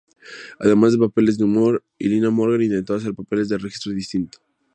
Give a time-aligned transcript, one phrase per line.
[0.57, 4.39] Además de papeles de humor, Lina Morgan intentó hacer papeles de registro distinto.